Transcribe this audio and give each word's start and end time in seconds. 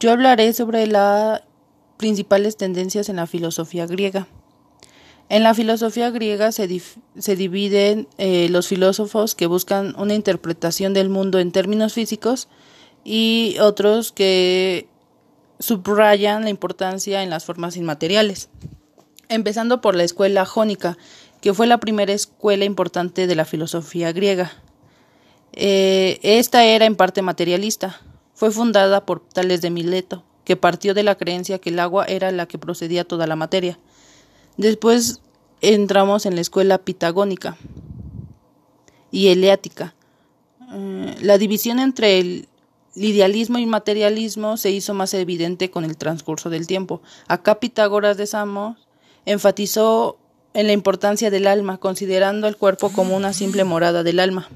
Yo 0.00 0.12
hablaré 0.12 0.52
sobre 0.52 0.86
las 0.86 1.42
principales 1.96 2.56
tendencias 2.56 3.08
en 3.08 3.16
la 3.16 3.26
filosofía 3.26 3.86
griega. 3.86 4.26
En 5.28 5.42
la 5.42 5.54
filosofía 5.54 6.10
griega 6.10 6.52
se, 6.52 6.68
se 7.18 7.36
dividen 7.36 8.08
eh, 8.18 8.48
los 8.50 8.68
filósofos 8.68 9.34
que 9.34 9.46
buscan 9.46 9.94
una 9.98 10.14
interpretación 10.14 10.92
del 10.92 11.08
mundo 11.08 11.38
en 11.38 11.50
términos 11.50 11.94
físicos 11.94 12.48
y 13.04 13.56
otros 13.60 14.12
que 14.12 14.88
subrayan 15.58 16.44
la 16.44 16.50
importancia 16.50 17.22
en 17.22 17.30
las 17.30 17.44
formas 17.44 17.76
inmateriales. 17.76 18.50
Empezando 19.28 19.80
por 19.80 19.94
la 19.94 20.04
escuela 20.04 20.44
jónica, 20.44 20.98
que 21.40 21.54
fue 21.54 21.66
la 21.66 21.78
primera 21.78 22.12
escuela 22.12 22.64
importante 22.64 23.26
de 23.26 23.34
la 23.34 23.44
filosofía 23.44 24.12
griega. 24.12 24.52
Eh, 25.52 26.18
esta 26.22 26.64
era 26.64 26.84
en 26.84 26.96
parte 26.96 27.22
materialista. 27.22 28.00
Fue 28.34 28.50
fundada 28.50 29.06
por 29.06 29.20
Tales 29.20 29.60
de 29.60 29.70
Mileto, 29.70 30.24
que 30.44 30.56
partió 30.56 30.94
de 30.94 31.02
la 31.02 31.16
creencia 31.16 31.58
que 31.58 31.70
el 31.70 31.78
agua 31.78 32.04
era 32.04 32.30
la 32.32 32.46
que 32.46 32.58
procedía 32.58 33.04
toda 33.04 33.26
la 33.26 33.36
materia. 33.36 33.78
Después 34.56 35.20
entramos 35.60 36.26
en 36.26 36.34
la 36.34 36.40
escuela 36.40 36.78
pitagónica 36.78 37.56
y 39.10 39.28
eleática. 39.28 39.94
Eh, 40.72 41.16
la 41.20 41.38
división 41.38 41.78
entre 41.78 42.18
el 42.18 42.48
idealismo 42.96 43.58
y 43.58 43.66
materialismo 43.66 44.56
se 44.56 44.70
hizo 44.70 44.94
más 44.94 45.14
evidente 45.14 45.70
con 45.70 45.84
el 45.84 45.96
transcurso 45.96 46.50
del 46.50 46.66
tiempo. 46.66 47.00
Acá 47.26 47.60
Pitágoras 47.60 48.16
de 48.16 48.26
Samos 48.26 48.76
enfatizó 49.24 50.18
en 50.52 50.66
la 50.68 50.72
importancia 50.72 51.30
del 51.30 51.46
alma, 51.46 51.78
considerando 51.78 52.46
el 52.46 52.56
cuerpo 52.56 52.90
como 52.90 53.16
una 53.16 53.32
simple 53.32 53.64
morada 53.64 54.02
del 54.02 54.20
alma. 54.20 54.48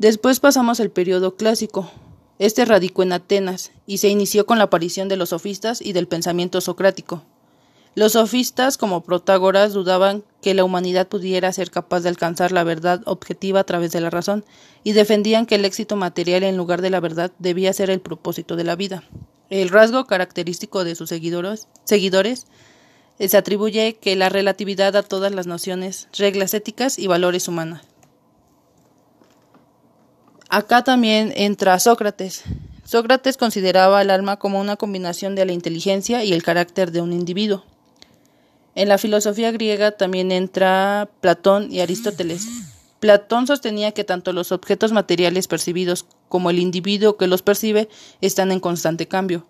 Después 0.00 0.40
pasamos 0.40 0.80
al 0.80 0.88
periodo 0.88 1.36
clásico. 1.36 1.90
Este 2.38 2.64
radicó 2.64 3.02
en 3.02 3.12
Atenas 3.12 3.70
y 3.86 3.98
se 3.98 4.08
inició 4.08 4.46
con 4.46 4.56
la 4.56 4.64
aparición 4.64 5.10
de 5.10 5.18
los 5.18 5.28
sofistas 5.28 5.82
y 5.82 5.92
del 5.92 6.08
pensamiento 6.08 6.62
socrático. 6.62 7.22
Los 7.94 8.12
sofistas, 8.12 8.78
como 8.78 9.02
Protágoras, 9.02 9.74
dudaban 9.74 10.24
que 10.40 10.54
la 10.54 10.64
humanidad 10.64 11.06
pudiera 11.06 11.52
ser 11.52 11.70
capaz 11.70 12.00
de 12.00 12.08
alcanzar 12.08 12.50
la 12.50 12.64
verdad 12.64 13.02
objetiva 13.04 13.60
a 13.60 13.64
través 13.64 13.92
de 13.92 14.00
la 14.00 14.08
razón, 14.08 14.46
y 14.84 14.92
defendían 14.92 15.44
que 15.44 15.56
el 15.56 15.66
éxito 15.66 15.96
material 15.96 16.44
en 16.44 16.56
lugar 16.56 16.80
de 16.80 16.88
la 16.88 17.00
verdad 17.00 17.30
debía 17.38 17.74
ser 17.74 17.90
el 17.90 18.00
propósito 18.00 18.56
de 18.56 18.64
la 18.64 18.76
vida. 18.76 19.04
El 19.50 19.68
rasgo 19.68 20.06
característico 20.06 20.82
de 20.82 20.94
sus 20.94 21.10
seguidores, 21.10 21.68
seguidores 21.84 22.46
se 23.18 23.36
atribuye 23.36 23.98
que 24.00 24.16
la 24.16 24.30
relatividad 24.30 24.96
a 24.96 25.02
todas 25.02 25.32
las 25.32 25.46
nociones, 25.46 26.08
reglas 26.16 26.54
éticas 26.54 26.98
y 26.98 27.06
valores 27.06 27.48
humanos. 27.48 27.82
Acá 30.52 30.82
también 30.82 31.32
entra 31.36 31.78
Sócrates. 31.78 32.42
Sócrates 32.84 33.36
consideraba 33.36 34.00
al 34.00 34.10
alma 34.10 34.36
como 34.36 34.60
una 34.60 34.74
combinación 34.74 35.36
de 35.36 35.46
la 35.46 35.52
inteligencia 35.52 36.24
y 36.24 36.32
el 36.32 36.42
carácter 36.42 36.90
de 36.90 37.00
un 37.00 37.12
individuo. 37.12 37.64
En 38.74 38.88
la 38.88 38.98
filosofía 38.98 39.52
griega 39.52 39.92
también 39.92 40.32
entra 40.32 41.08
Platón 41.20 41.70
y 41.70 41.78
Aristóteles. 41.78 42.48
Platón 42.98 43.46
sostenía 43.46 43.92
que 43.92 44.02
tanto 44.02 44.32
los 44.32 44.50
objetos 44.50 44.90
materiales 44.90 45.46
percibidos 45.46 46.04
como 46.28 46.50
el 46.50 46.58
individuo 46.58 47.16
que 47.16 47.28
los 47.28 47.42
percibe 47.42 47.88
están 48.20 48.50
en 48.50 48.58
constante 48.58 49.06
cambio. 49.06 49.46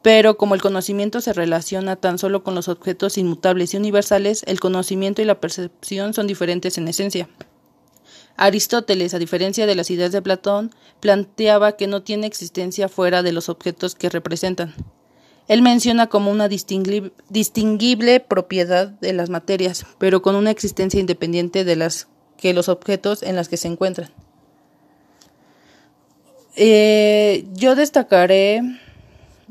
Pero 0.00 0.36
como 0.36 0.54
el 0.54 0.62
conocimiento 0.62 1.20
se 1.20 1.32
relaciona 1.32 1.96
tan 1.96 2.20
solo 2.20 2.44
con 2.44 2.54
los 2.54 2.68
objetos 2.68 3.18
inmutables 3.18 3.74
y 3.74 3.78
universales, 3.78 4.44
el 4.46 4.60
conocimiento 4.60 5.22
y 5.22 5.24
la 5.24 5.40
percepción 5.40 6.14
son 6.14 6.28
diferentes 6.28 6.78
en 6.78 6.86
esencia. 6.86 7.28
Aristóteles, 8.36 9.14
a 9.14 9.18
diferencia 9.18 9.66
de 9.66 9.74
las 9.74 9.90
ideas 9.90 10.12
de 10.12 10.22
Platón, 10.22 10.74
planteaba 11.00 11.76
que 11.76 11.86
no 11.86 12.02
tiene 12.02 12.26
existencia 12.26 12.88
fuera 12.88 13.22
de 13.22 13.32
los 13.32 13.48
objetos 13.48 13.94
que 13.94 14.08
representan. 14.08 14.74
Él 15.48 15.62
menciona 15.62 16.08
como 16.08 16.30
una 16.30 16.48
distinguible 16.48 18.20
propiedad 18.20 18.88
de 18.88 19.12
las 19.12 19.30
materias, 19.30 19.86
pero 19.98 20.20
con 20.20 20.34
una 20.34 20.50
existencia 20.50 20.98
independiente 20.98 21.64
de 21.64 21.76
las 21.76 22.08
que 22.36 22.52
los 22.52 22.68
objetos 22.68 23.22
en 23.22 23.36
las 23.36 23.48
que 23.48 23.56
se 23.56 23.68
encuentran. 23.68 24.10
Eh, 26.56 27.46
yo 27.52 27.74
destacaré 27.74 28.62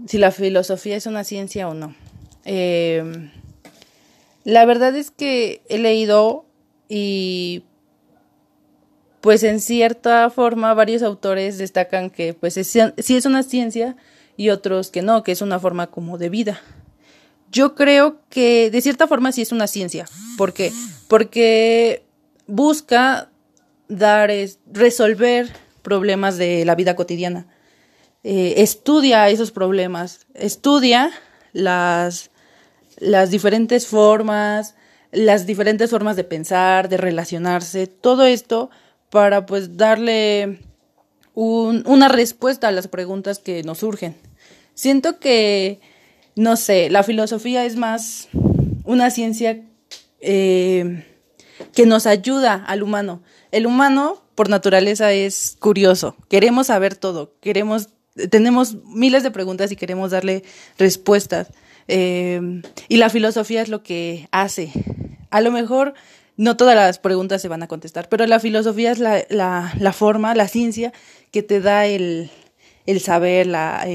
si 0.07 0.17
la 0.17 0.31
filosofía 0.31 0.97
es 0.97 1.05
una 1.05 1.23
ciencia 1.23 1.69
o 1.69 1.73
no. 1.73 1.95
Eh, 2.43 3.31
la 4.43 4.65
verdad 4.65 4.95
es 4.95 5.11
que 5.11 5.61
he 5.69 5.77
leído 5.77 6.45
y 6.89 7.63
pues 9.25 9.41
en 9.41 9.59
cierta 9.59 10.29
forma 10.29 10.75
varios 10.75 11.01
autores 11.01 11.57
destacan 11.57 12.11
que 12.11 12.35
pues 12.35 12.57
es, 12.57 12.67
sí 12.67 13.17
es 13.17 13.25
una 13.25 13.41
ciencia 13.41 13.95
y 14.37 14.51
otros 14.51 14.91
que 14.91 15.01
no, 15.01 15.23
que 15.23 15.31
es 15.31 15.41
una 15.41 15.59
forma 15.59 15.87
como 15.87 16.19
de 16.19 16.29
vida. 16.29 16.61
Yo 17.51 17.73
creo 17.73 18.19
que 18.29 18.69
de 18.69 18.81
cierta 18.81 19.07
forma 19.07 19.31
sí 19.31 19.41
es 19.41 19.51
una 19.51 19.65
ciencia. 19.65 20.05
¿Por 20.37 20.53
qué? 20.53 20.71
Porque 21.07 22.05
busca 22.45 23.31
dar, 23.87 24.29
es, 24.29 24.59
resolver 24.71 25.51
problemas 25.81 26.37
de 26.37 26.63
la 26.63 26.75
vida 26.75 26.95
cotidiana. 26.95 27.47
Eh, 28.23 28.53
estudia 28.57 29.27
esos 29.29 29.49
problemas, 29.49 30.27
estudia 30.35 31.09
las, 31.51 32.29
las 32.99 33.31
diferentes 33.31 33.87
formas, 33.87 34.75
las 35.11 35.47
diferentes 35.47 35.89
formas 35.89 36.15
de 36.15 36.25
pensar, 36.25 36.89
de 36.89 36.97
relacionarse, 36.97 37.87
todo 37.87 38.27
esto 38.27 38.69
para 39.15 39.45
pues 39.45 39.77
darle 39.77 40.59
una 41.35 42.09
respuesta 42.09 42.67
a 42.67 42.73
las 42.73 42.89
preguntas 42.89 43.39
que 43.39 43.63
nos 43.63 43.77
surgen. 43.77 44.13
Siento 44.73 45.21
que, 45.21 45.79
no 46.35 46.57
sé, 46.57 46.89
la 46.89 47.01
filosofía 47.01 47.63
es 47.63 47.77
más 47.77 48.27
una 48.83 49.09
ciencia 49.11 49.63
eh, 50.19 51.05
que 51.73 51.85
nos 51.85 52.07
ayuda 52.07 52.55
al 52.67 52.83
humano. 52.83 53.23
El 53.53 53.67
humano, 53.67 54.21
por 54.35 54.49
naturaleza, 54.49 55.13
es 55.13 55.55
curioso. 55.61 56.17
Queremos 56.27 56.67
saber 56.67 56.97
todo. 56.97 57.35
Queremos, 57.39 57.87
tenemos 58.29 58.83
miles 58.83 59.23
de 59.23 59.31
preguntas 59.31 59.71
y 59.71 59.77
queremos 59.77 60.11
darle 60.11 60.43
respuestas. 60.77 61.53
Eh, 61.87 62.61
y 62.89 62.97
la 62.97 63.09
filosofía 63.09 63.61
es 63.61 63.69
lo 63.69 63.81
que 63.81 64.27
hace. 64.31 64.73
A 65.29 65.39
lo 65.39 65.51
mejor 65.51 65.93
no 66.37 66.57
todas 66.57 66.75
las 66.75 66.99
preguntas 66.99 67.41
se 67.41 67.47
van 67.47 67.63
a 67.63 67.67
contestar, 67.67 68.09
pero 68.09 68.25
la 68.27 68.39
filosofía 68.39 68.91
es 68.91 68.99
la, 68.99 69.93
forma, 69.93 70.35
la 70.35 70.47
ciencia 70.47 70.91
que 71.31 71.43
te 71.43 71.61
da 71.61 71.85
el, 71.85 72.29
saber, 72.99 73.47
la, 73.47 73.85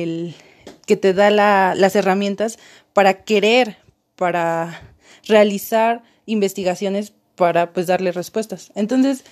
que 0.87 0.97
te 0.97 1.13
da 1.13 1.31
la, 1.31 1.75
las 1.77 1.97
herramientas 1.97 2.59
para 2.93 3.25
querer, 3.25 3.77
para 4.17 4.95
realizar 5.27 6.03
investigaciones, 6.27 7.13
para 7.37 7.73
pues 7.73 7.87
darle 7.87 8.13
respuestas. 8.13 8.73
Entonces, 8.75 9.25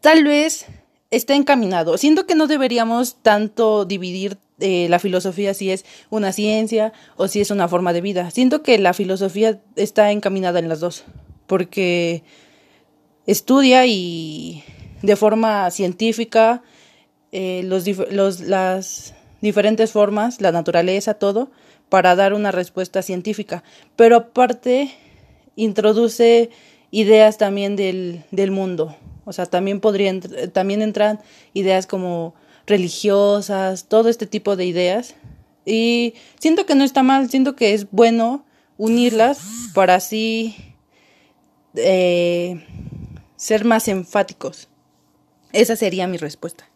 tal 0.00 0.24
vez 0.24 0.66
está 1.10 1.34
encaminado. 1.34 1.98
Siento 1.98 2.26
que 2.26 2.34
no 2.34 2.46
deberíamos 2.46 3.16
tanto 3.22 3.84
dividir 3.84 4.38
eh, 4.60 4.86
la 4.88 5.00
filosofía 5.00 5.54
si 5.54 5.70
es 5.70 5.84
una 6.10 6.32
ciencia 6.32 6.92
o 7.16 7.26
si 7.26 7.40
es 7.40 7.50
una 7.50 7.66
forma 7.66 7.92
de 7.92 8.00
vida. 8.00 8.30
Siento 8.30 8.62
que 8.62 8.78
la 8.78 8.94
filosofía 8.94 9.60
está 9.76 10.12
encaminada 10.12 10.60
en 10.60 10.68
las 10.68 10.80
dos 10.80 11.04
porque 11.46 12.22
estudia 13.26 13.86
y 13.86 14.64
de 15.02 15.16
forma 15.16 15.70
científica 15.70 16.62
eh, 17.32 17.62
los, 17.64 17.86
los, 18.12 18.40
las 18.40 19.14
diferentes 19.40 19.92
formas, 19.92 20.40
la 20.40 20.52
naturaleza, 20.52 21.14
todo, 21.14 21.50
para 21.88 22.16
dar 22.16 22.32
una 22.32 22.52
respuesta 22.52 23.02
científica. 23.02 23.62
Pero 23.96 24.16
aparte, 24.16 24.90
introduce 25.56 26.50
ideas 26.90 27.38
también 27.38 27.76
del, 27.76 28.24
del 28.30 28.50
mundo. 28.50 28.96
O 29.24 29.32
sea, 29.32 29.46
también 29.46 29.80
podrían, 29.80 30.20
también 30.52 30.80
entran 30.82 31.20
ideas 31.54 31.86
como 31.86 32.34
religiosas, 32.66 33.86
todo 33.88 34.08
este 34.08 34.26
tipo 34.26 34.56
de 34.56 34.66
ideas. 34.66 35.14
Y 35.66 36.14
siento 36.38 36.66
que 36.66 36.74
no 36.74 36.84
está 36.84 37.02
mal, 37.02 37.28
siento 37.30 37.56
que 37.56 37.74
es 37.74 37.90
bueno 37.90 38.44
unirlas 38.76 39.40
para 39.74 39.96
así 39.96 40.56
eh, 41.74 42.66
ser 43.36 43.64
más 43.64 43.88
enfáticos. 43.88 44.68
Esa 45.52 45.76
sería 45.76 46.06
mi 46.06 46.16
respuesta. 46.16 46.68